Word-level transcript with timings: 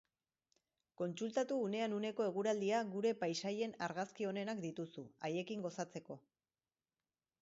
Kontsultatu 1.01 1.57
unean 1.65 1.93
uneko 1.97 2.25
eguraldia 2.29 2.79
gure 2.95 3.11
paisaien 3.25 3.77
argazki 3.89 4.29
onenak 4.33 4.65
dituzu, 4.67 5.05
haiekin 5.29 5.67
gozatzeko. 5.67 6.19